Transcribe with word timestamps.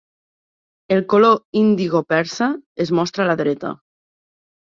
El 0.95 1.01
color 1.13 1.43
indigo 1.59 2.01
persa 2.13 2.49
es 2.85 2.91
mostra 3.01 3.25
a 3.27 3.31
la 3.33 3.39
dreta. 3.43 3.75